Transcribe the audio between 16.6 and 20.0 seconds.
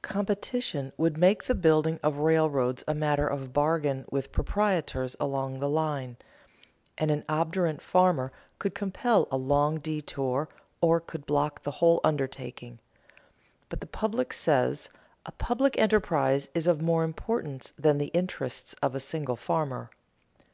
of more importance than the interests of a single farmer.